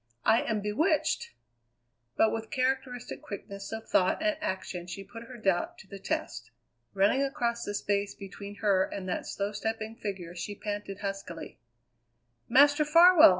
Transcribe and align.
"I 0.25 0.41
am 0.41 0.61
bewitched!" 0.61 1.29
But 2.17 2.31
with 2.33 2.49
characteristic 2.49 3.21
quickness 3.21 3.71
of 3.71 3.87
thought 3.87 4.19
and 4.23 4.35
action 4.41 4.87
she 4.87 5.03
put 5.03 5.25
her 5.25 5.37
doubt 5.37 5.77
to 5.77 5.87
the 5.87 5.99
test. 5.99 6.49
Running 6.95 7.21
across 7.21 7.65
the 7.65 7.75
space 7.75 8.15
between 8.15 8.55
her 8.65 8.83
and 8.83 9.07
that 9.07 9.27
slow 9.27 9.51
stepping 9.51 9.95
figure 9.95 10.33
she 10.33 10.55
panted 10.55 11.01
huskily: 11.01 11.59
"Master 12.49 12.83
Farwell! 12.83 13.29